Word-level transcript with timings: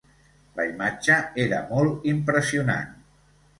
La 0.59 0.63
imatge 0.69 1.19
era 1.45 1.61
molt 1.73 2.09
impressionant. 2.15 3.01